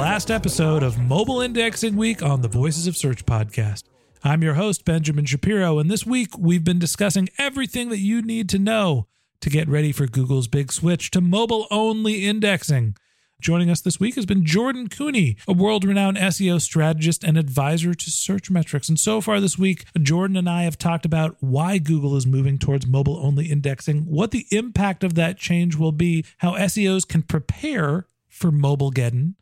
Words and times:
last 0.00 0.30
episode 0.30 0.82
of 0.82 0.98
Mobile 0.98 1.42
Indexing 1.42 1.94
Week 1.94 2.22
on 2.22 2.40
the 2.40 2.48
Voices 2.48 2.86
of 2.86 2.96
Search 2.96 3.26
podcast. 3.26 3.82
I'm 4.24 4.42
your 4.42 4.54
host, 4.54 4.86
Benjamin 4.86 5.26
Shapiro, 5.26 5.78
and 5.78 5.90
this 5.90 6.06
week 6.06 6.38
we've 6.38 6.64
been 6.64 6.78
discussing 6.78 7.28
everything 7.36 7.90
that 7.90 7.98
you 7.98 8.22
need 8.22 8.48
to 8.48 8.58
know 8.58 9.08
to 9.42 9.50
get 9.50 9.68
ready 9.68 9.92
for 9.92 10.06
Google's 10.06 10.48
big 10.48 10.72
switch 10.72 11.10
to 11.10 11.20
mobile 11.20 11.66
only 11.70 12.24
indexing. 12.24 12.96
Joining 13.42 13.68
us 13.68 13.82
this 13.82 14.00
week 14.00 14.14
has 14.14 14.24
been 14.24 14.42
Jordan 14.46 14.88
Koene, 14.88 15.36
a 15.46 15.52
world 15.52 15.84
renowned 15.84 16.16
SEO 16.16 16.62
strategist 16.62 17.22
and 17.22 17.36
advisor 17.36 17.92
to 17.92 18.10
Searchmetrics. 18.10 18.88
And 18.88 18.98
so 18.98 19.20
far 19.20 19.38
this 19.38 19.58
week, 19.58 19.84
Jordan 20.00 20.38
and 20.38 20.48
I 20.48 20.62
have 20.62 20.78
talked 20.78 21.04
about 21.04 21.36
why 21.40 21.76
Google 21.76 22.16
is 22.16 22.26
moving 22.26 22.56
towards 22.56 22.86
mobile 22.86 23.18
only 23.22 23.50
indexing, 23.50 24.06
what 24.06 24.30
the 24.30 24.46
impact 24.50 25.04
of 25.04 25.12
that 25.16 25.36
change 25.36 25.76
will 25.76 25.92
be, 25.92 26.24
how 26.38 26.54
SEOs 26.54 27.06
can 27.06 27.20
prepare 27.20 28.06
for 28.30 28.50
Mobilegeddon, 28.50 29.34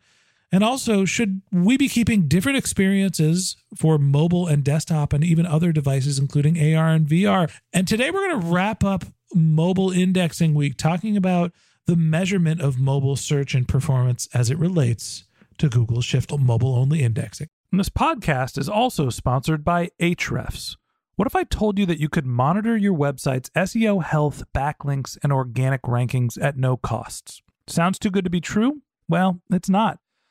and 0.50 0.64
also, 0.64 1.04
should 1.04 1.42
we 1.52 1.76
be 1.76 1.88
keeping 1.88 2.26
different 2.26 2.56
experiences 2.56 3.56
for 3.76 3.98
mobile 3.98 4.46
and 4.46 4.64
desktop 4.64 5.12
and 5.12 5.22
even 5.22 5.44
other 5.44 5.72
devices, 5.72 6.18
including 6.18 6.56
AR 6.56 6.88
and 6.88 7.06
VR? 7.06 7.50
And 7.72 7.86
today 7.86 8.10
we're 8.10 8.28
going 8.28 8.40
to 8.40 8.46
wrap 8.46 8.82
up 8.82 9.04
Mobile 9.34 9.90
Indexing 9.90 10.54
Week 10.54 10.78
talking 10.78 11.18
about 11.18 11.52
the 11.86 11.96
measurement 11.96 12.62
of 12.62 12.78
mobile 12.78 13.16
search 13.16 13.54
and 13.54 13.68
performance 13.68 14.26
as 14.32 14.50
it 14.50 14.58
relates 14.58 15.24
to 15.58 15.68
Google's 15.68 16.06
shift 16.06 16.30
to 16.30 16.38
mobile 16.38 16.76
only 16.76 17.02
indexing. 17.02 17.48
And 17.70 17.78
this 17.78 17.90
podcast 17.90 18.56
is 18.56 18.70
also 18.70 19.10
sponsored 19.10 19.64
by 19.64 19.90
Ahrefs. 20.00 20.76
What 21.16 21.26
if 21.26 21.36
I 21.36 21.44
told 21.44 21.78
you 21.78 21.84
that 21.86 22.00
you 22.00 22.08
could 22.08 22.24
monitor 22.24 22.76
your 22.76 22.96
website's 22.96 23.50
SEO 23.50 24.02
health, 24.02 24.44
backlinks, 24.54 25.18
and 25.22 25.32
organic 25.32 25.82
rankings 25.82 26.40
at 26.40 26.56
no 26.56 26.78
costs? 26.78 27.42
Sounds 27.66 27.98
too 27.98 28.10
good 28.10 28.24
to 28.24 28.30
be 28.30 28.40
true? 28.40 28.82
Well, 29.08 29.40
it's 29.50 29.68
not 29.68 29.98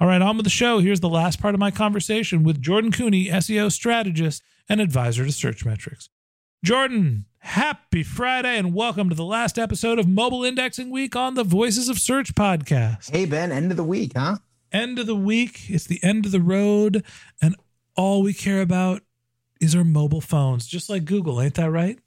All 0.00 0.08
right, 0.08 0.20
on 0.20 0.36
with 0.36 0.42
the 0.44 0.50
show. 0.50 0.80
Here's 0.80 0.98
the 0.98 1.08
last 1.08 1.40
part 1.40 1.54
of 1.54 1.60
my 1.60 1.70
conversation 1.70 2.42
with 2.42 2.60
Jordan 2.60 2.90
Koene, 2.90 3.30
SEO 3.30 3.70
strategist 3.70 4.42
and 4.68 4.80
advisor 4.80 5.24
to 5.24 5.30
Searchmetrics. 5.30 6.08
Jordan, 6.64 7.26
happy 7.38 8.02
Friday 8.02 8.58
and 8.58 8.74
welcome 8.74 9.08
to 9.08 9.14
the 9.14 9.24
last 9.24 9.56
episode 9.56 10.00
of 10.00 10.08
Mobile 10.08 10.42
Indexing 10.42 10.90
Week 10.90 11.14
on 11.14 11.34
the 11.34 11.44
Voices 11.44 11.88
of 11.88 12.00
Search 12.00 12.34
podcast. 12.34 13.12
Hey 13.12 13.24
Ben, 13.24 13.52
end 13.52 13.70
of 13.70 13.76
the 13.76 13.84
week, 13.84 14.14
huh? 14.16 14.38
End 14.72 14.98
of 14.98 15.06
the 15.06 15.14
week, 15.14 15.70
it's 15.70 15.86
the 15.86 16.02
end 16.02 16.26
of 16.26 16.32
the 16.32 16.40
road, 16.40 17.04
and 17.40 17.54
all 17.94 18.20
we 18.20 18.34
care 18.34 18.62
about 18.62 19.02
is 19.60 19.76
our 19.76 19.84
mobile 19.84 20.20
phones, 20.20 20.66
just 20.66 20.90
like 20.90 21.04
Google, 21.04 21.40
ain't 21.40 21.54
that 21.54 21.70
right? 21.70 22.00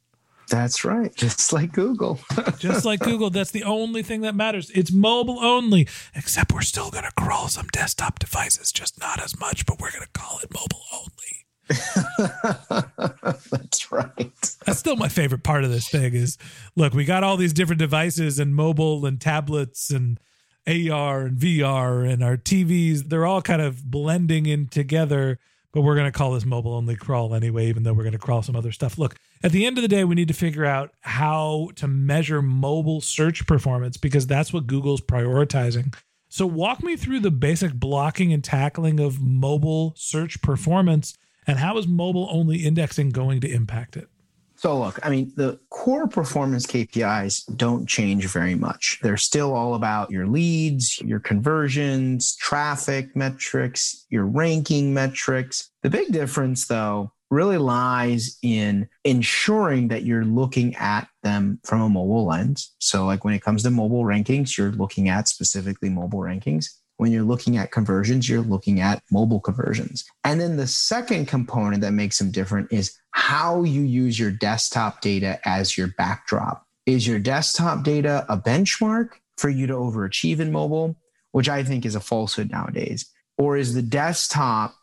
That's 0.49 0.85
right. 0.85 1.13
Just 1.15 1.51
like 1.53 1.71
Google. 1.73 2.19
Just 2.59 2.85
like 2.85 2.99
Google, 3.01 3.29
that's 3.29 3.51
the 3.51 3.63
only 3.63 4.03
thing 4.03 4.21
that 4.21 4.35
matters. 4.35 4.69
It's 4.71 4.91
mobile 4.91 5.39
only, 5.39 5.87
except 6.15 6.53
we're 6.53 6.61
still 6.61 6.89
going 6.89 7.03
to 7.03 7.11
crawl 7.11 7.47
some 7.47 7.67
desktop 7.67 8.19
devices, 8.19 8.71
just 8.71 8.99
not 8.99 9.21
as 9.21 9.39
much, 9.39 9.65
but 9.65 9.79
we're 9.79 9.91
going 9.91 10.03
to 10.03 10.19
call 10.19 10.39
it 10.39 10.53
mobile 10.53 10.83
only. 10.93 11.45
That's 13.51 13.91
right. 13.91 14.57
That's 14.65 14.79
still 14.79 14.95
my 14.95 15.09
favorite 15.09 15.43
part 15.43 15.65
of 15.65 15.69
this 15.69 15.89
thing 15.89 16.13
is 16.13 16.37
look, 16.75 16.93
we 16.93 17.03
got 17.03 17.23
all 17.23 17.35
these 17.35 17.51
different 17.51 17.79
devices 17.79 18.39
and 18.39 18.55
mobile 18.55 19.05
and 19.05 19.19
tablets 19.19 19.89
and 19.89 20.17
AR 20.65 21.21
and 21.25 21.37
VR 21.37 22.09
and 22.09 22.23
our 22.23 22.37
TVs. 22.37 23.09
They're 23.09 23.25
all 23.25 23.41
kind 23.41 23.61
of 23.61 23.83
blending 23.91 24.45
in 24.45 24.67
together, 24.67 25.39
but 25.73 25.81
we're 25.81 25.95
going 25.95 26.11
to 26.11 26.17
call 26.17 26.31
this 26.31 26.45
mobile 26.45 26.73
only 26.73 26.95
crawl 26.95 27.35
anyway, 27.35 27.67
even 27.67 27.83
though 27.83 27.93
we're 27.93 28.03
going 28.03 28.13
to 28.13 28.19
crawl 28.19 28.41
some 28.41 28.55
other 28.55 28.71
stuff. 28.71 28.97
Look, 28.97 29.15
at 29.43 29.51
the 29.51 29.65
end 29.65 29.77
of 29.77 29.81
the 29.81 29.87
day, 29.87 30.03
we 30.03 30.15
need 30.15 30.27
to 30.29 30.33
figure 30.33 30.65
out 30.65 30.91
how 31.01 31.69
to 31.75 31.87
measure 31.87 32.41
mobile 32.41 33.01
search 33.01 33.45
performance 33.45 33.97
because 33.97 34.27
that's 34.27 34.53
what 34.53 34.67
Google's 34.67 35.01
prioritizing. 35.01 35.95
So, 36.29 36.45
walk 36.45 36.83
me 36.83 36.95
through 36.95 37.21
the 37.21 37.31
basic 37.31 37.73
blocking 37.73 38.33
and 38.33 38.43
tackling 38.43 38.99
of 38.99 39.21
mobile 39.21 39.93
search 39.95 40.41
performance 40.41 41.17
and 41.45 41.59
how 41.59 41.77
is 41.77 41.87
mobile 41.87 42.27
only 42.29 42.65
indexing 42.65 43.09
going 43.11 43.39
to 43.41 43.51
impact 43.51 43.95
it? 43.95 44.09
So, 44.57 44.79
look, 44.79 44.99
I 45.03 45.11
mean, 45.11 45.31
the 45.35 45.59
core 45.69 46.07
performance 46.07 46.65
KPIs 46.65 47.55
don't 47.57 47.87
change 47.87 48.25
very 48.25 48.55
much. 48.55 48.99
They're 49.03 49.15
still 49.15 49.53
all 49.53 49.75
about 49.75 50.09
your 50.09 50.25
leads, 50.25 50.99
your 51.01 51.19
conversions, 51.19 52.35
traffic 52.37 53.15
metrics, 53.15 54.07
your 54.09 54.25
ranking 54.25 54.95
metrics. 54.95 55.69
The 55.83 55.91
big 55.91 56.11
difference, 56.11 56.65
though, 56.65 57.11
really 57.29 57.59
lies 57.59 58.39
in 58.41 58.89
ensuring 59.03 59.89
that 59.89 60.03
you're 60.03 60.25
looking 60.25 60.75
at 60.77 61.07
them 61.21 61.59
from 61.63 61.81
a 61.81 61.89
mobile 61.89 62.25
lens. 62.25 62.73
So, 62.79 63.05
like 63.05 63.23
when 63.23 63.35
it 63.35 63.43
comes 63.43 63.61
to 63.61 63.69
mobile 63.69 64.05
rankings, 64.05 64.57
you're 64.57 64.71
looking 64.71 65.07
at 65.07 65.27
specifically 65.27 65.89
mobile 65.89 66.19
rankings. 66.19 66.65
When 66.97 67.11
you're 67.11 67.23
looking 67.23 67.57
at 67.57 67.71
conversions, 67.71 68.27
you're 68.27 68.41
looking 68.41 68.79
at 68.81 69.03
mobile 69.11 69.39
conversions. 69.39 70.03
And 70.23 70.41
then 70.41 70.57
the 70.57 70.67
second 70.67 71.27
component 71.27 71.81
that 71.81 71.93
makes 71.93 72.17
them 72.17 72.31
different 72.31 72.71
is 72.73 72.97
how 73.11 73.63
you 73.63 73.81
use 73.81 74.19
your 74.19 74.31
desktop 74.31 75.01
data 75.01 75.39
as 75.45 75.77
your 75.77 75.87
backdrop. 75.97 76.65
Is 76.85 77.07
your 77.07 77.19
desktop 77.19 77.83
data 77.83 78.25
a 78.29 78.37
benchmark 78.37 79.09
for 79.37 79.49
you 79.49 79.67
to 79.67 79.73
overachieve 79.73 80.39
in 80.39 80.51
mobile, 80.51 80.95
which 81.31 81.49
I 81.49 81.63
think 81.63 81.85
is 81.85 81.95
a 81.95 81.99
falsehood 81.99 82.49
nowadays? 82.49 83.09
Or 83.37 83.57
is 83.57 83.73
the 83.73 83.81
desktop 83.81 84.75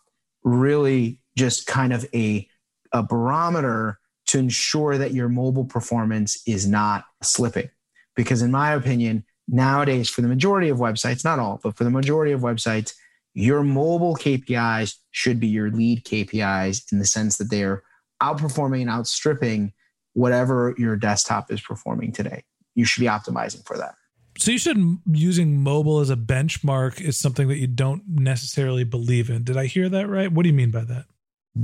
really 0.45 1.21
just 1.37 1.67
kind 1.67 1.93
of 1.93 2.07
a, 2.15 2.49
a 2.93 3.03
barometer 3.03 3.99
to 4.27 4.39
ensure 4.39 4.99
that 4.99 5.13
your 5.15 5.29
mobile 5.29 5.65
performance 5.65 6.41
is 6.47 6.67
not 6.67 7.05
slipping? 7.23 7.71
Because, 8.15 8.43
in 8.43 8.53
my 8.53 8.73
opinion, 8.73 9.25
nowadays, 9.49 10.09
for 10.09 10.21
the 10.21 10.29
majority 10.29 10.69
of 10.69 10.79
websites, 10.79 11.25
not 11.25 11.39
all, 11.39 11.61
but 11.63 11.77
for 11.77 11.85
the 11.85 11.91
majority 11.91 12.33
of 12.33 12.41
websites, 12.41 12.95
your 13.35 13.63
mobile 13.63 14.15
KPIs 14.15 14.97
should 15.11 15.41
be 15.41 15.49
your 15.49 15.71
lead 15.71 16.05
KPIs 16.05 16.93
in 16.93 16.99
the 16.99 17.05
sense 17.05 17.37
that 17.39 17.51
they 17.51 17.65
are 17.65 17.83
outperforming 18.23 18.83
and 18.83 18.91
outstripping 18.91 19.73
whatever 20.13 20.75
your 20.79 20.97
desktop 20.97 21.51
is 21.51 21.61
performing 21.61 22.13
today. 22.13 22.45
You 22.75 22.85
should 22.85 23.01
be 23.01 23.07
optimizing 23.07 23.67
for 23.67 23.77
that. 23.77 23.95
So 24.39 24.51
you 24.51 24.59
said 24.59 24.77
using 25.11 25.61
mobile 25.63 26.01
as 26.01 26.11
a 26.11 26.17
benchmark 26.17 27.01
is 27.01 27.17
something 27.17 27.49
that 27.49 27.59
you 27.59 27.67
don't 27.67 28.03
necessarily 28.09 28.85
believe 28.85 29.31
in. 29.31 29.45
Did 29.45 29.57
I 29.57 29.67
hear 29.67 29.89
that 29.89 30.09
right? 30.09 30.31
What 30.31 30.43
do 30.43 30.49
you 30.49 30.55
mean 30.55 30.71
by 30.71 30.85
that? 30.85 31.05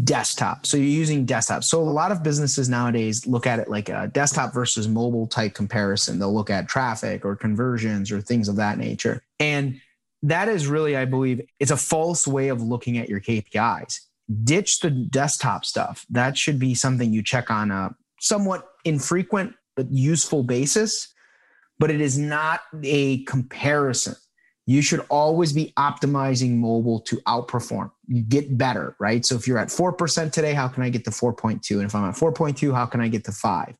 Desktop. 0.04 0.66
So 0.66 0.76
you're 0.76 0.86
using 0.86 1.24
desktop. 1.24 1.64
So 1.64 1.80
a 1.80 1.82
lot 1.82 2.12
of 2.12 2.22
businesses 2.22 2.68
nowadays 2.68 3.26
look 3.26 3.46
at 3.46 3.58
it 3.58 3.68
like 3.68 3.88
a 3.88 4.08
desktop 4.12 4.54
versus 4.54 4.86
mobile 4.86 5.26
type 5.26 5.54
comparison. 5.54 6.18
They'll 6.18 6.32
look 6.32 6.50
at 6.50 6.68
traffic 6.68 7.24
or 7.24 7.34
conversions 7.34 8.12
or 8.12 8.20
things 8.20 8.48
of 8.48 8.54
that 8.56 8.78
nature. 8.78 9.24
And 9.40 9.80
that 10.22 10.48
is 10.48 10.68
really, 10.68 10.96
I 10.96 11.06
believe, 11.06 11.40
it's 11.58 11.72
a 11.72 11.76
false 11.76 12.26
way 12.26 12.48
of 12.48 12.62
looking 12.62 12.98
at 12.98 13.08
your 13.08 13.20
KPIs. 13.20 14.00
Ditch 14.44 14.78
the 14.78 14.90
desktop 14.90 15.64
stuff. 15.64 16.06
That 16.10 16.38
should 16.38 16.60
be 16.60 16.74
something 16.74 17.12
you 17.12 17.22
check 17.22 17.50
on 17.50 17.72
a 17.72 17.94
somewhat 18.20 18.68
infrequent 18.84 19.54
but 19.74 19.90
useful 19.90 20.44
basis, 20.44 21.12
but 21.80 21.90
it 21.90 22.00
is 22.00 22.16
not 22.16 22.60
a 22.84 23.24
comparison. 23.24 24.14
You 24.70 24.82
should 24.82 25.04
always 25.08 25.52
be 25.52 25.72
optimizing 25.76 26.58
mobile 26.58 27.00
to 27.00 27.16
outperform. 27.22 27.90
You 28.06 28.22
get 28.22 28.56
better, 28.56 28.94
right? 29.00 29.26
So 29.26 29.34
if 29.34 29.48
you're 29.48 29.58
at 29.58 29.66
4% 29.66 30.30
today, 30.30 30.54
how 30.54 30.68
can 30.68 30.84
I 30.84 30.90
get 30.90 31.04
to 31.06 31.10
4.2? 31.10 31.68
And 31.72 31.86
if 31.86 31.92
I'm 31.96 32.08
at 32.08 32.14
4.2, 32.14 32.72
how 32.72 32.86
can 32.86 33.00
I 33.00 33.08
get 33.08 33.24
to 33.24 33.32
5? 33.32 33.74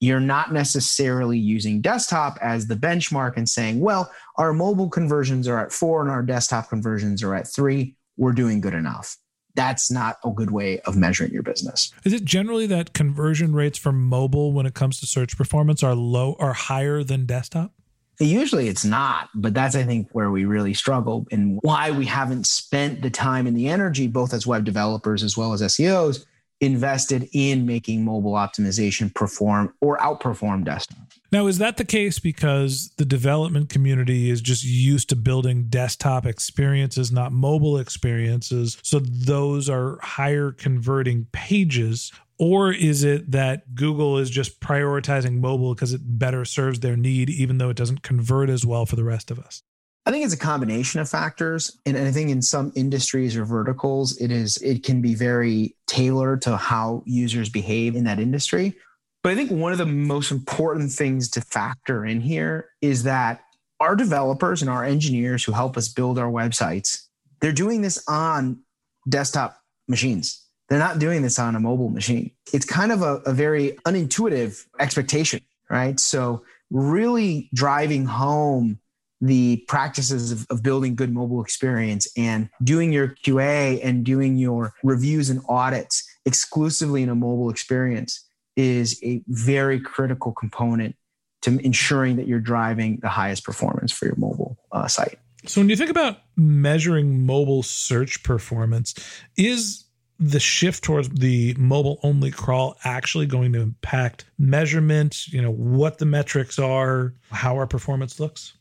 You're 0.00 0.18
not 0.18 0.52
necessarily 0.52 1.38
using 1.38 1.80
desktop 1.80 2.36
as 2.42 2.66
the 2.66 2.74
benchmark 2.74 3.36
and 3.36 3.48
saying, 3.48 3.78
well, 3.78 4.10
our 4.36 4.52
mobile 4.52 4.90
conversions 4.90 5.46
are 5.46 5.60
at 5.60 5.70
4 5.70 6.00
and 6.02 6.10
our 6.10 6.24
desktop 6.24 6.68
conversions 6.68 7.22
are 7.22 7.32
at 7.32 7.46
3. 7.46 7.94
We're 8.16 8.32
doing 8.32 8.60
good 8.60 8.74
enough 8.74 9.16
that's 9.56 9.88
not 9.88 10.16
a 10.24 10.30
good 10.30 10.50
way 10.50 10.80
of 10.80 10.96
measuring 10.96 11.30
your 11.30 11.44
business. 11.44 11.92
Is 12.04 12.12
it 12.12 12.24
generally 12.24 12.66
that 12.66 12.92
conversion 12.92 13.54
rates 13.54 13.78
for 13.78 13.92
mobile 13.92 14.52
when 14.52 14.66
it 14.66 14.74
comes 14.74 14.98
to 14.98 15.06
search 15.06 15.36
performance 15.36 15.80
are 15.84 15.94
low 15.94 16.34
or 16.40 16.54
higher 16.54 17.04
than 17.04 17.24
desktop? 17.24 17.72
Usually 18.20 18.68
it's 18.68 18.84
not, 18.84 19.28
but 19.34 19.54
that's, 19.54 19.74
I 19.74 19.82
think, 19.82 20.08
where 20.12 20.30
we 20.30 20.44
really 20.44 20.74
struggle 20.74 21.26
and 21.30 21.58
why 21.62 21.90
we 21.90 22.06
haven't 22.06 22.46
spent 22.46 23.02
the 23.02 23.10
time 23.10 23.46
and 23.46 23.56
the 23.56 23.68
energy, 23.68 24.06
both 24.06 24.32
as 24.32 24.46
web 24.46 24.64
developers 24.64 25.22
as 25.22 25.36
well 25.36 25.52
as 25.52 25.62
SEOs, 25.62 26.24
invested 26.60 27.28
in 27.32 27.66
making 27.66 28.04
mobile 28.04 28.32
optimization 28.32 29.12
perform 29.14 29.74
or 29.80 29.98
outperform 29.98 30.64
desktop. 30.64 30.98
Now, 31.32 31.48
is 31.48 31.58
that 31.58 31.78
the 31.78 31.84
case 31.84 32.20
because 32.20 32.92
the 32.96 33.04
development 33.04 33.68
community 33.68 34.30
is 34.30 34.40
just 34.40 34.62
used 34.64 35.08
to 35.08 35.16
building 35.16 35.64
desktop 35.64 36.26
experiences, 36.26 37.10
not 37.10 37.32
mobile 37.32 37.78
experiences? 37.78 38.78
So 38.84 39.00
those 39.00 39.68
are 39.68 39.98
higher 40.00 40.52
converting 40.52 41.26
pages. 41.32 42.12
Or 42.38 42.72
is 42.72 43.04
it 43.04 43.30
that 43.30 43.74
Google 43.74 44.18
is 44.18 44.28
just 44.28 44.60
prioritizing 44.60 45.40
mobile 45.40 45.74
because 45.74 45.92
it 45.92 46.00
better 46.04 46.44
serves 46.44 46.80
their 46.80 46.96
need, 46.96 47.30
even 47.30 47.58
though 47.58 47.70
it 47.70 47.76
doesn't 47.76 48.02
convert 48.02 48.50
as 48.50 48.66
well 48.66 48.86
for 48.86 48.96
the 48.96 49.04
rest 49.04 49.30
of 49.30 49.38
us? 49.38 49.62
I 50.06 50.10
think 50.10 50.24
it's 50.24 50.34
a 50.34 50.38
combination 50.38 51.00
of 51.00 51.08
factors. 51.08 51.78
And 51.86 51.96
I 51.96 52.10
think 52.10 52.30
in 52.30 52.42
some 52.42 52.72
industries 52.74 53.36
or 53.36 53.44
verticals, 53.44 54.16
it 54.18 54.30
is 54.30 54.56
it 54.58 54.82
can 54.82 55.00
be 55.00 55.14
very 55.14 55.76
tailored 55.86 56.42
to 56.42 56.56
how 56.56 57.02
users 57.06 57.48
behave 57.48 57.96
in 57.96 58.04
that 58.04 58.18
industry. 58.18 58.74
But 59.22 59.32
I 59.32 59.36
think 59.36 59.50
one 59.50 59.72
of 59.72 59.78
the 59.78 59.86
most 59.86 60.30
important 60.30 60.92
things 60.92 61.30
to 61.30 61.40
factor 61.40 62.04
in 62.04 62.20
here 62.20 62.68
is 62.82 63.04
that 63.04 63.40
our 63.80 63.96
developers 63.96 64.60
and 64.60 64.70
our 64.70 64.84
engineers 64.84 65.42
who 65.42 65.52
help 65.52 65.78
us 65.78 65.88
build 65.88 66.18
our 66.18 66.30
websites, 66.30 67.06
they're 67.40 67.52
doing 67.52 67.80
this 67.80 68.02
on 68.06 68.60
desktop 69.08 69.58
machines. 69.88 70.43
They're 70.74 70.82
not 70.82 70.98
doing 70.98 71.22
this 71.22 71.38
on 71.38 71.54
a 71.54 71.60
mobile 71.60 71.88
machine. 71.88 72.32
It's 72.52 72.64
kind 72.64 72.90
of 72.90 73.00
a, 73.00 73.18
a 73.26 73.32
very 73.32 73.78
unintuitive 73.86 74.66
expectation, 74.80 75.40
right? 75.70 76.00
So, 76.00 76.42
really 76.68 77.48
driving 77.54 78.06
home 78.06 78.80
the 79.20 79.58
practices 79.68 80.32
of, 80.32 80.44
of, 80.50 80.64
building 80.64 80.96
good 80.96 81.12
mobile 81.14 81.40
experience 81.40 82.08
and 82.16 82.50
doing 82.64 82.92
your 82.92 83.14
QA 83.24 83.78
and 83.84 84.04
doing 84.04 84.36
your 84.36 84.74
reviews 84.82 85.30
and 85.30 85.42
audits 85.48 86.02
exclusively 86.26 87.04
in 87.04 87.08
a 87.08 87.14
mobile 87.14 87.50
experience 87.50 88.26
is 88.56 88.98
a 89.04 89.22
very 89.28 89.78
critical 89.78 90.32
component 90.32 90.96
to 91.42 91.56
ensuring 91.64 92.16
that 92.16 92.26
you're 92.26 92.40
driving 92.40 92.98
the 93.00 93.08
highest 93.08 93.44
performance 93.44 93.92
for 93.92 94.06
your 94.06 94.16
mobile 94.16 94.58
uh, 94.72 94.88
site. 94.88 95.20
So, 95.46 95.60
when 95.60 95.68
you 95.68 95.76
think 95.76 95.90
about 95.90 96.18
measuring 96.36 97.24
mobile 97.24 97.62
search 97.62 98.24
performance, 98.24 98.96
is 99.36 99.83
the 100.24 100.40
shift 100.40 100.82
towards 100.82 101.08
the 101.10 101.54
mobile 101.58 102.00
only 102.02 102.30
crawl 102.30 102.76
actually 102.84 103.26
going 103.26 103.52
to 103.52 103.60
impact 103.60 104.24
measurement? 104.38 105.28
You 105.28 105.42
know, 105.42 105.52
what 105.52 105.98
the 105.98 106.06
metrics 106.06 106.58
are, 106.58 107.14
how 107.30 107.56
our 107.56 107.66
performance 107.66 108.18
looks? 108.18 108.54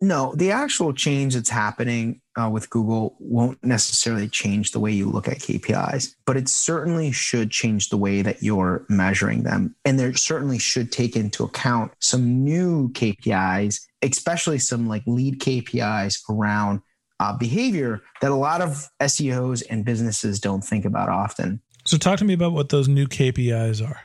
No, 0.00 0.32
the 0.36 0.52
actual 0.52 0.92
change 0.92 1.34
that's 1.34 1.48
happening 1.48 2.20
uh, 2.40 2.48
with 2.48 2.70
Google 2.70 3.16
won't 3.18 3.62
necessarily 3.64 4.28
change 4.28 4.70
the 4.70 4.78
way 4.78 4.92
you 4.92 5.10
look 5.10 5.26
at 5.26 5.38
KPIs, 5.38 6.14
but 6.24 6.36
it 6.36 6.48
certainly 6.48 7.10
should 7.10 7.50
change 7.50 7.88
the 7.88 7.96
way 7.96 8.22
that 8.22 8.40
you're 8.40 8.86
measuring 8.88 9.42
them. 9.42 9.74
And 9.84 9.98
there 9.98 10.14
certainly 10.14 10.60
should 10.60 10.92
take 10.92 11.16
into 11.16 11.42
account 11.42 11.92
some 11.98 12.44
new 12.44 12.90
KPIs, 12.90 13.80
especially 14.02 14.60
some 14.60 14.86
like 14.86 15.02
lead 15.06 15.40
KPIs 15.40 16.22
around 16.30 16.80
uh, 17.20 17.36
behavior 17.36 18.02
that 18.20 18.30
a 18.30 18.36
lot 18.36 18.60
of 18.60 18.88
SEOs 19.00 19.62
and 19.70 19.84
businesses 19.84 20.40
don't 20.40 20.62
think 20.62 20.84
about 20.84 21.08
often. 21.08 21.60
So, 21.84 21.96
talk 21.96 22.18
to 22.18 22.24
me 22.24 22.34
about 22.34 22.52
what 22.52 22.68
those 22.68 22.88
new 22.88 23.06
KPIs 23.06 23.86
are. 23.86 24.00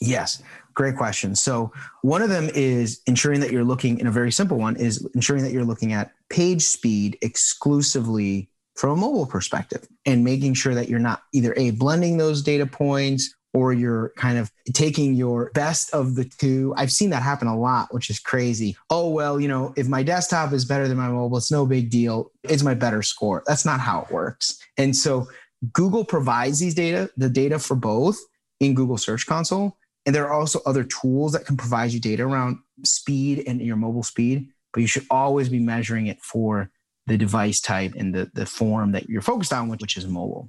Yes. 0.00 0.42
Great 0.74 0.96
question. 0.96 1.36
So, 1.36 1.72
one 2.02 2.22
of 2.22 2.28
them 2.28 2.50
is 2.54 3.00
ensuring 3.06 3.40
that 3.40 3.52
you're 3.52 3.64
looking, 3.64 3.98
in 3.98 4.06
a 4.06 4.10
very 4.10 4.32
simple 4.32 4.58
one, 4.58 4.76
is 4.76 5.06
ensuring 5.14 5.44
that 5.44 5.52
you're 5.52 5.64
looking 5.64 5.92
at 5.92 6.12
page 6.30 6.62
speed 6.62 7.18
exclusively 7.22 8.48
from 8.74 8.90
a 8.90 8.96
mobile 8.96 9.26
perspective 9.26 9.86
and 10.06 10.24
making 10.24 10.54
sure 10.54 10.74
that 10.74 10.88
you're 10.88 10.98
not 10.98 11.22
either 11.32 11.54
A, 11.56 11.70
blending 11.70 12.16
those 12.16 12.42
data 12.42 12.66
points 12.66 13.34
or 13.54 13.72
you're 13.72 14.12
kind 14.16 14.38
of 14.38 14.50
taking 14.72 15.14
your 15.14 15.50
best 15.54 15.92
of 15.92 16.14
the 16.14 16.24
two. 16.24 16.72
I've 16.76 16.92
seen 16.92 17.10
that 17.10 17.22
happen 17.22 17.48
a 17.48 17.58
lot, 17.58 17.92
which 17.92 18.08
is 18.08 18.18
crazy. 18.18 18.76
Oh, 18.88 19.10
well, 19.10 19.40
you 19.40 19.48
know, 19.48 19.74
if 19.76 19.88
my 19.88 20.02
desktop 20.02 20.52
is 20.52 20.64
better 20.64 20.88
than 20.88 20.96
my 20.96 21.08
mobile, 21.08 21.38
it's 21.38 21.50
no 21.50 21.66
big 21.66 21.90
deal. 21.90 22.30
It's 22.44 22.62
my 22.62 22.74
better 22.74 23.02
score. 23.02 23.42
That's 23.46 23.64
not 23.64 23.80
how 23.80 24.02
it 24.02 24.10
works. 24.10 24.58
And 24.76 24.96
so, 24.96 25.28
Google 25.72 26.04
provides 26.04 26.58
these 26.58 26.74
data, 26.74 27.08
the 27.16 27.28
data 27.28 27.56
for 27.56 27.76
both 27.76 28.18
in 28.58 28.74
Google 28.74 28.98
Search 28.98 29.26
Console 29.26 29.76
and 30.04 30.14
there 30.14 30.26
are 30.26 30.32
also 30.32 30.60
other 30.66 30.84
tools 30.84 31.32
that 31.32 31.46
can 31.46 31.56
provide 31.56 31.92
you 31.92 32.00
data 32.00 32.24
around 32.24 32.58
speed 32.84 33.44
and 33.46 33.60
your 33.60 33.76
mobile 33.76 34.02
speed, 34.02 34.48
but 34.72 34.80
you 34.80 34.86
should 34.86 35.06
always 35.10 35.48
be 35.48 35.60
measuring 35.60 36.08
it 36.08 36.20
for 36.20 36.70
the 37.06 37.16
device 37.16 37.60
type 37.60 37.94
and 37.96 38.14
the, 38.14 38.30
the 38.34 38.46
form 38.46 38.92
that 38.92 39.08
you're 39.08 39.22
focused 39.22 39.52
on, 39.52 39.68
which 39.68 39.96
is 39.96 40.06
mobile. 40.06 40.48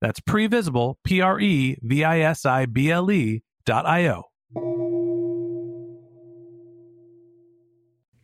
That's 0.00 0.20
previsible, 0.20 0.96
P 1.04 1.20
R 1.20 1.40
E 1.40 1.78
V 1.82 2.04
I 2.04 2.20
S 2.20 2.44
I 2.44 2.66
B 2.66 2.90
L 2.90 3.10
E 3.10 3.42
dot 3.64 3.86
I 3.86 4.08
O. 4.08 4.24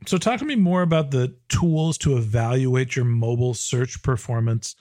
So, 0.07 0.19
talk 0.19 0.41
to 0.41 0.45
me 0.45 0.57
more 0.57 0.83
about 0.83 1.12
the 1.12 1.37
tools 1.49 1.97
to 1.99 2.17
evaluate 2.17 2.97
your 2.97 3.05
mobile 3.05 3.55
search 3.55 4.02
performance, 4.02 4.75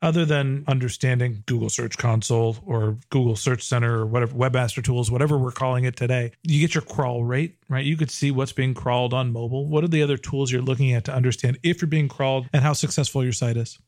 other 0.00 0.24
than 0.24 0.64
understanding 0.68 1.42
Google 1.46 1.68
Search 1.68 1.98
Console 1.98 2.56
or 2.64 2.98
Google 3.10 3.34
Search 3.34 3.64
Center 3.64 3.98
or 3.98 4.06
whatever, 4.06 4.34
Webmaster 4.34 4.82
Tools, 4.82 5.10
whatever 5.10 5.36
we're 5.36 5.50
calling 5.50 5.84
it 5.84 5.96
today. 5.96 6.30
You 6.44 6.60
get 6.60 6.74
your 6.74 6.82
crawl 6.82 7.24
rate, 7.24 7.56
right? 7.68 7.84
You 7.84 7.96
could 7.96 8.10
see 8.10 8.30
what's 8.30 8.52
being 8.52 8.72
crawled 8.72 9.12
on 9.12 9.32
mobile. 9.32 9.66
What 9.66 9.82
are 9.82 9.88
the 9.88 10.02
other 10.02 10.16
tools 10.16 10.52
you're 10.52 10.62
looking 10.62 10.92
at 10.92 11.04
to 11.06 11.12
understand 11.14 11.58
if 11.64 11.82
you're 11.82 11.88
being 11.88 12.08
crawled 12.08 12.48
and 12.52 12.62
how 12.62 12.72
successful 12.72 13.24
your 13.24 13.32
site 13.32 13.56
is? 13.56 13.78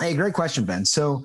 Hey, 0.00 0.14
great 0.14 0.34
question, 0.34 0.64
Ben. 0.64 0.84
So, 0.84 1.24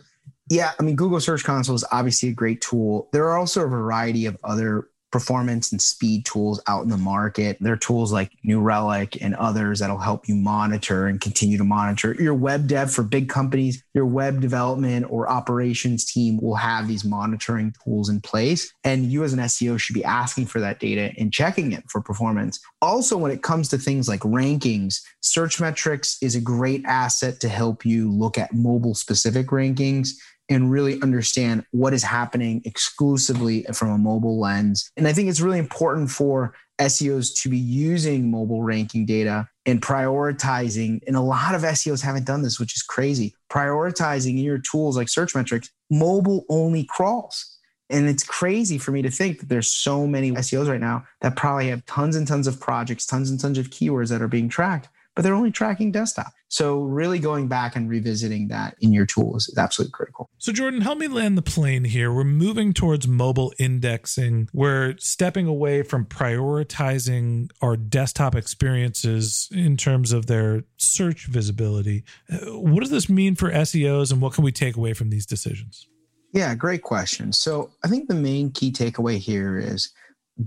yeah, 0.54 0.74
I 0.80 0.84
mean, 0.84 0.96
Google 0.96 1.20
Search 1.20 1.44
Console 1.44 1.76
is 1.76 1.86
obviously 1.92 2.30
a 2.30 2.34
great 2.34 2.62
tool. 2.62 3.10
There 3.12 3.26
are 3.26 3.38
also 3.38 3.64
a 3.64 3.68
variety 3.68 4.28
of 4.28 4.38
other 4.44 4.88
performance 5.14 5.72
and 5.72 5.80
speed 5.80 6.26
tools 6.26 6.60
out 6.68 6.84
in 6.84 6.90
the 6.90 6.98
market. 6.98 7.56
There 7.62 7.74
are 7.74 7.78
tools 7.78 8.12
like 8.12 8.32
New 8.44 8.60
Relic 8.60 9.22
and 9.22 9.36
others 9.36 9.80
that'll 9.80 10.00
help 10.00 10.28
you 10.28 10.34
monitor 10.34 11.06
and 11.06 11.22
continue 11.22 11.56
to 11.60 11.64
monitor 11.64 12.16
your 12.16 12.34
web 12.34 12.68
dev 12.68 12.92
for 12.92 13.04
big 13.04 13.30
companies. 13.30 13.84
Your 13.94 14.08
web 14.08 14.42
development 14.42 15.06
or 15.10 15.30
operations 15.30 16.04
team 16.12 16.40
will 16.42 16.56
have 16.56 16.88
these 16.88 17.06
monitoring 17.06 17.76
tools 17.84 18.10
in 18.10 18.22
place. 18.22 18.74
And 18.84 19.06
you 19.06 19.24
as 19.24 19.34
an 19.34 19.40
SEO 19.40 19.80
should 19.80 19.94
be 19.94 20.04
asking 20.04 20.48
for 20.48 20.60
that 20.62 20.80
data 20.80 21.14
and 21.20 21.32
checking 21.32 21.74
it 21.74 21.84
for 21.92 22.02
performance. 22.02 22.60
Also, 22.82 23.16
when 23.16 23.32
it 23.32 23.44
comes 23.44 23.70
to 23.70 23.78
things 23.78 24.10
like 24.10 24.22
rankings, 24.22 25.00
Searchmetrics 25.22 26.18
is 26.24 26.36
a 26.36 26.42
great 26.42 26.84
asset 26.86 27.40
to 27.42 27.50
help 27.50 27.86
you 27.86 28.12
look 28.12 28.40
at 28.40 28.52
mobile 28.54 28.96
specific 28.96 29.48
rankings 29.48 30.10
and 30.50 30.72
really 30.72 31.02
understand 31.02 31.66
what 31.72 31.94
is 31.94 32.04
happening 32.04 32.62
exclusively 32.66 33.64
from 33.74 33.90
a 33.90 33.98
mobile 33.98 34.40
lens. 34.40 34.92
And 34.98 35.08
I 35.08 35.14
think 35.14 35.30
it's 35.30 35.42
really 35.42 35.60
important 35.60 36.12
for 36.12 36.54
SEOs 36.80 37.42
to 37.42 37.50
be 37.50 37.58
using 37.58 38.30
mobile 38.30 38.64
ranking 38.64 39.06
data 39.06 39.48
and 39.66 39.82
prioritizing. 39.82 41.02
And 41.08 41.16
a 41.16 41.22
lot 41.22 41.56
of 41.56 41.62
SEOs 41.62 42.02
haven't 42.02 42.26
done 42.26 42.42
this, 42.42 42.60
which 42.60 42.76
is 42.76 42.84
crazy. 42.84 43.36
Prioritizing 43.50 44.32
in 44.32 44.38
your 44.38 44.60
tools 44.60 44.98
like 44.98 45.08
Searchmetrics, 45.08 45.70
mobile 45.90 46.46
only 46.50 46.84
crawls. 46.84 47.50
And 47.90 48.10
it's 48.10 48.24
crazy 48.24 48.78
for 48.78 48.92
me 48.92 49.02
to 49.04 49.12
think 49.12 49.40
that 49.40 49.50
there's 49.50 49.72
so 49.72 50.08
many 50.08 50.32
SEOs 50.32 50.68
right 50.68 50.80
now 50.80 51.06
that 51.22 51.36
probably 51.36 51.68
have 51.68 51.86
tons 51.86 52.16
and 52.16 52.28
tons 52.28 52.48
of 52.48 52.60
projects, 52.60 53.06
tons 53.06 53.30
and 53.30 53.40
tons 53.40 53.58
of 53.58 53.70
keywords 53.70 54.10
that 54.10 54.22
are 54.22 54.28
being 54.28 54.50
tracked 54.50 54.90
but 55.16 55.22
they're 55.24 55.36
only 55.36 55.52
tracking 55.52 55.92
desktop. 55.92 56.32
So 56.48 56.82
really 56.82 57.20
going 57.20 57.48
back 57.48 57.76
and 57.76 57.90
revisiting 57.90 58.48
that 58.50 58.76
in 58.80 58.94
your 58.94 59.06
tools 59.06 59.48
is 59.48 59.58
absolutely 59.58 59.92
critical. 59.92 60.30
So 60.38 60.52
Jordan, 60.52 60.82
help 60.82 61.00
me 61.00 61.08
land 61.08 61.38
the 61.38 61.42
plane 61.42 61.84
here. 61.84 62.12
We're 62.12 62.24
moving 62.24 62.74
towards 62.74 63.08
mobile 63.08 63.54
indexing. 63.58 64.50
We're 64.54 64.96
stepping 64.98 65.48
away 65.48 65.82
from 65.84 66.06
prioritizing 66.06 67.50
our 67.62 67.76
desktop 67.76 68.36
experiences 68.36 69.50
in 69.52 69.78
terms 69.78 70.12
of 70.12 70.28
their 70.28 70.64
search 70.78 71.26
visibility. 71.26 72.04
What 72.30 72.82
does 72.82 72.92
this 72.92 73.10
mean 73.10 73.36
for 73.36 73.52
SEOs 73.52 74.12
and 74.12 74.22
what 74.22 74.34
can 74.34 74.44
we 74.44 74.52
take 74.52 74.76
away 74.76 74.94
from 74.94 75.10
these 75.10 75.26
decisions? 75.26 75.88
Yeah, 76.34 76.56
great 76.56 76.82
question. 76.82 77.32
So 77.32 77.72
I 77.84 77.88
think 77.88 78.08
the 78.08 78.16
main 78.16 78.52
key 78.52 78.72
takeaway 78.72 79.18
here 79.18 79.58
is 79.60 79.92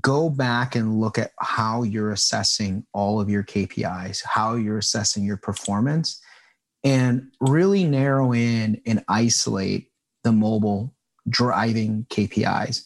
go 0.00 0.28
back 0.28 0.74
and 0.74 1.00
look 1.00 1.18
at 1.18 1.32
how 1.38 1.82
you're 1.82 2.10
assessing 2.10 2.84
all 2.92 3.20
of 3.20 3.30
your 3.30 3.44
KPIs, 3.44 4.24
how 4.24 4.54
you're 4.54 4.78
assessing 4.78 5.24
your 5.24 5.36
performance, 5.36 6.20
and 6.82 7.30
really 7.40 7.84
narrow 7.84 8.32
in 8.32 8.80
and 8.86 9.04
isolate 9.08 9.90
the 10.24 10.32
mobile 10.32 10.94
driving 11.28 12.06
KPIs. 12.10 12.84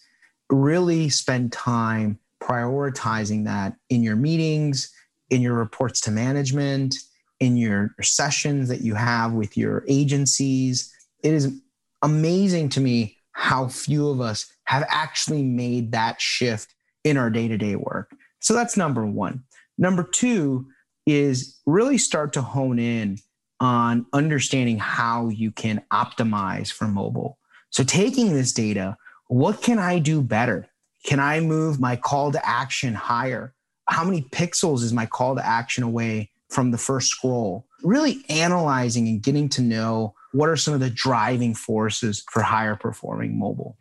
Really 0.51 1.09
spend 1.09 1.53
time 1.53 2.19
prioritizing 2.43 3.45
that 3.45 3.77
in 3.89 4.03
your 4.03 4.17
meetings, 4.17 4.93
in 5.31 5.41
your 5.41 5.55
reports 5.55 6.01
to 6.03 6.11
management, 6.11 6.95
in 7.39 7.57
your 7.57 7.95
sessions 8.03 8.69
that 8.69 8.83
you 8.83 8.95
have 8.95 9.33
with 9.33 9.57
your 9.57 9.85
agencies. 9.89 10.93
It 11.23 11.33
is 11.33 11.61
amazing 12.03 12.71
to 12.71 12.81
me 12.81 13.17
how 13.33 13.69
few 13.69 14.09
of 14.09 14.21
us 14.21 14.53
have 14.65 14.85
actually 14.89 15.43
made 15.43 15.93
that 15.93 16.21
shift 16.21 16.75
in 17.05 17.17
our 17.17 17.31
day 17.31 17.49
to 17.49 17.57
day 17.57 17.77
work. 17.77 18.13
So 18.41 18.55
that's 18.55 18.77
number 18.77 19.07
one. 19.07 19.45
Number 19.79 20.03
two 20.03 20.67
is 21.07 21.59
really 21.67 21.99
start 21.99 22.33
to 22.35 22.43
hone 22.43 22.79
in 22.79 23.19
on 23.61 24.07
understanding 24.13 24.79
how 24.79 25.29
you 25.29 25.51
can 25.51 25.83
optimize 25.93 26.73
for 26.73 26.89
mobile. 26.89 27.39
So 27.71 27.85
taking 27.85 28.33
this 28.33 28.53
data, 28.53 28.97
what 29.29 29.63
can 29.63 29.79
I 29.79 29.99
do 29.99 30.23
better? 30.23 30.69
Can 31.05 31.21
I 31.21 31.41
move 31.41 31.81
my 31.81 31.97
call 31.97 32.33
to 32.33 32.49
action 32.49 32.95
higher? 32.95 33.55
How 33.89 34.05
many 34.05 34.23
pixels 34.23 34.83
is 34.83 34.93
my 34.93 35.07
call 35.07 35.37
to 35.37 35.47
action 35.47 35.85
away 35.85 36.31
from 36.49 36.71
the 36.71 36.79
first 36.79 37.09
scroll? 37.09 37.67
Really 37.83 38.25
analyzing 38.29 39.09
and 39.09 39.23
getting 39.23 39.49
to 39.51 39.63
know 39.63 40.15
what 40.33 40.49
are 40.49 40.57
some 40.57 40.75
of 40.75 40.81
the 40.81 40.91
driving 40.91 41.55
forces 41.55 42.25
for 42.31 42.43
higher 42.43 42.77
performing 42.77 43.39
mobile 43.39 43.77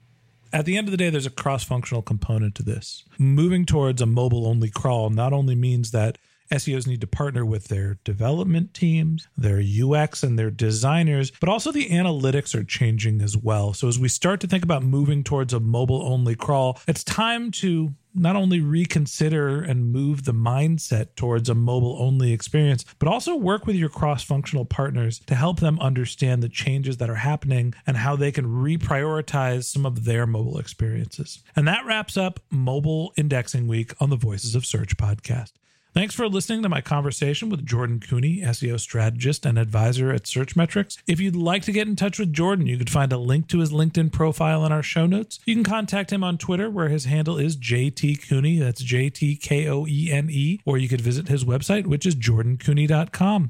at 0.52 0.66
the 0.66 0.78
end 0.78 0.88
of 0.88 0.92
the 0.92 0.98
day, 0.98 1.10
there's 1.10 1.26
a 1.26 1.32
cross 1.32 1.64
functional 1.64 2.02
component 2.02 2.56
to 2.56 2.64
this. 2.64 3.04
Moving 3.18 3.66
towards 3.66 4.02
a 4.02 4.06
mobile 4.06 4.48
only 4.48 4.70
crawl 4.70 5.10
not 5.10 5.34
only 5.34 5.56
means 5.56 5.92
that 5.92 6.18
SEOs 6.52 6.88
need 6.88 7.02
to 7.02 7.08
partner 7.08 7.46
with 7.46 7.68
their 7.68 8.00
development 8.04 8.74
teams, 8.74 9.28
their 9.38 9.62
UX, 9.62 10.24
and 10.24 10.38
their 10.38 10.50
designers, 10.50 11.32
but 11.40 11.48
also 11.48 11.72
the 11.72 11.90
analytics 11.90 12.56
are 12.56 12.64
changing 12.64 13.22
as 13.22 13.38
well. 13.38 13.74
So, 13.74 13.88
as 13.88 14.00
we 14.00 14.08
start 14.08 14.40
to 14.42 14.48
think 14.48 14.64
about 14.64 14.84
moving 14.84 15.24
towards 15.24 15.54
a 15.54 15.60
mobile 15.60 16.02
only 16.02 16.36
crawl, 16.36 16.80
it's 16.88 17.04
time 17.04 17.52
to 17.52 17.94
not 18.14 18.36
only 18.36 18.60
reconsider 18.60 19.62
and 19.62 19.92
move 19.92 20.26
the 20.26 20.34
mindset 20.34 21.16
towards 21.16 21.50
a 21.50 21.56
mobile 21.56 21.98
only 22.00 22.34
experience, 22.34 22.86
but 22.98 23.08
also 23.08 23.36
work 23.36 23.66
with 23.66 23.76
your 23.76 23.90
cross 23.90 24.24
functional 24.24 24.66
partners 24.66 25.20
to 25.28 25.36
help 25.36 25.60
them 25.60 25.80
understand 25.80 26.42
the 26.42 26.50
changes 26.50 26.98
that 26.98 27.10
are 27.10 27.16
happening 27.16 27.74
and 27.86 27.98
how 27.98 28.16
they 28.16 28.32
can 28.32 28.46
reprioritize 28.46 29.66
some 29.66 29.86
of 29.86 30.06
their 30.06 30.26
mobile 30.26 30.58
experiences. 30.58 31.44
And 31.56 31.68
that 31.68 31.86
wraps 31.86 32.18
up 32.18 32.40
Mobile 32.50 33.14
Indexing 33.16 33.68
Week 33.68 33.94
on 34.00 34.10
the 34.10 34.16
Voices 34.16 34.56
of 34.56 34.66
Search 34.66 34.98
podcast. 34.98 35.52
Thanks 35.92 36.14
for 36.14 36.30
listening 36.30 36.62
to 36.62 36.70
my 36.70 36.82
conversation 36.82 37.50
with 37.50 37.66
Jordan 37.66 38.00
Koene, 38.00 38.44
SEO 38.44 38.80
strategist 38.80 39.44
and 39.44 39.58
advisor 39.58 40.12
at 40.12 40.24
Searchmetrics. 40.24 41.00
If 41.08 41.20
you'd 41.20 41.36
like 41.36 41.64
to 41.64 41.72
get 41.72 41.88
in 41.88 41.96
touch 41.96 42.20
with 42.20 42.32
Jordan, 42.32 42.68
you 42.68 42.78
could 42.78 42.92
find 42.92 43.12
a 43.12 43.18
link 43.18 43.48
to 43.48 43.60
his 43.60 43.72
LinkedIn 43.72 44.12
profile 44.12 44.64
in 44.68 44.72
our 44.72 44.84
show 44.84 45.08
notes. 45.08 45.40
You 45.46 45.56
can 45.56 45.64
contact 45.64 46.14
him 46.14 46.24
on 46.24 46.38
Twitter, 46.38 46.70
where 46.70 46.90
his 46.90 47.06
handle 47.06 47.40
is 47.40 47.58
JT 47.58 48.30
Koene. 48.30 48.60
That's 48.60 48.84
J 48.84 49.10
T 49.10 49.36
K 49.36 49.68
O 49.68 49.88
E 49.88 50.12
N 50.12 50.30
E. 50.30 50.62
Or 50.64 50.78
you 50.78 50.88
could 50.88 51.02
visit 51.02 51.28
his 51.28 51.44
website, 51.44 51.88
which 51.88 52.06
is 52.06 52.16
jordankoene.com. 52.16 53.50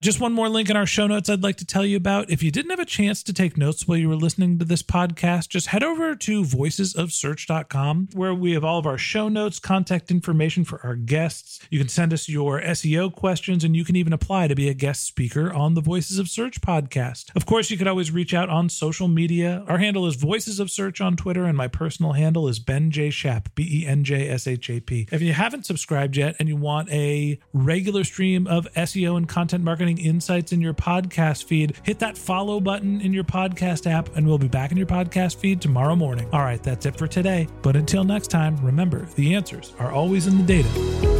Just 0.00 0.20
one 0.20 0.32
more 0.32 0.48
link 0.48 0.70
in 0.70 0.76
our 0.76 0.86
show 0.86 1.08
notes 1.08 1.28
I'd 1.28 1.42
like 1.42 1.56
to 1.56 1.66
tell 1.66 1.84
you 1.84 1.96
about. 1.96 2.30
If 2.30 2.40
you 2.40 2.52
didn't 2.52 2.70
have 2.70 2.78
a 2.78 2.84
chance 2.84 3.20
to 3.24 3.32
take 3.32 3.56
notes 3.56 3.88
while 3.88 3.98
you 3.98 4.08
were 4.08 4.14
listening 4.14 4.60
to 4.60 4.64
this 4.64 4.80
podcast, 4.80 5.48
just 5.48 5.66
head 5.66 5.82
over 5.82 6.14
to 6.14 6.44
voicesofsearch.com 6.44 8.10
where 8.12 8.32
we 8.32 8.52
have 8.52 8.62
all 8.62 8.78
of 8.78 8.86
our 8.86 8.96
show 8.96 9.28
notes, 9.28 9.58
contact 9.58 10.12
information 10.12 10.64
for 10.64 10.80
our 10.86 10.94
guests. 10.94 11.58
You 11.68 11.80
can 11.80 11.88
send 11.88 12.12
us 12.12 12.28
your 12.28 12.60
SEO 12.60 13.12
questions 13.12 13.64
and 13.64 13.74
you 13.74 13.84
can 13.84 13.96
even 13.96 14.12
apply 14.12 14.46
to 14.46 14.54
be 14.54 14.68
a 14.68 14.74
guest 14.74 15.04
speaker 15.04 15.52
on 15.52 15.74
the 15.74 15.80
Voices 15.80 16.20
of 16.20 16.28
Search 16.28 16.60
podcast. 16.60 17.34
Of 17.34 17.44
course, 17.44 17.68
you 17.68 17.76
could 17.76 17.88
always 17.88 18.12
reach 18.12 18.32
out 18.32 18.48
on 18.48 18.68
social 18.68 19.08
media. 19.08 19.64
Our 19.66 19.78
handle 19.78 20.06
is 20.06 20.14
Voices 20.14 20.60
of 20.60 20.70
Search 20.70 21.00
on 21.00 21.16
Twitter 21.16 21.42
and 21.42 21.56
my 21.56 21.66
personal 21.66 22.12
handle 22.12 22.46
is 22.46 22.60
Ben 22.60 22.92
J. 22.92 23.10
Shap, 23.10 23.48
B 23.56 23.82
E 23.82 23.86
N 23.88 24.04
J 24.04 24.28
S 24.28 24.46
H 24.46 24.70
A 24.70 24.78
P. 24.78 25.08
If 25.10 25.22
you 25.22 25.32
haven't 25.32 25.66
subscribed 25.66 26.16
yet 26.16 26.36
and 26.38 26.48
you 26.48 26.54
want 26.56 26.88
a 26.92 27.40
regular 27.52 28.04
stream 28.04 28.46
of 28.46 28.72
SEO 28.74 29.16
and 29.16 29.28
content 29.28 29.64
marketing 29.64 29.87
insights 29.96 30.52
in 30.52 30.60
your 30.60 30.74
podcast 30.74 31.44
feed, 31.44 31.76
hit 31.82 31.98
that 32.00 32.18
follow 32.18 32.60
button 32.60 33.00
in 33.00 33.14
your 33.14 33.24
podcast 33.24 33.90
app, 33.90 34.14
and 34.16 34.26
we'll 34.26 34.36
be 34.36 34.48
back 34.48 34.70
in 34.70 34.76
your 34.76 34.86
podcast 34.86 35.36
feed 35.36 35.62
tomorrow 35.62 35.96
morning. 35.96 36.28
All 36.32 36.42
right, 36.42 36.62
that's 36.62 36.84
it 36.84 36.96
for 36.96 37.06
today. 37.06 37.48
But 37.62 37.76
until 37.76 38.04
next 38.04 38.28
time, 38.28 38.56
remember 38.58 39.06
the 39.14 39.34
answers 39.34 39.72
are 39.78 39.90
always 39.90 40.26
in 40.26 40.36
the 40.36 40.44
data. 40.44 41.17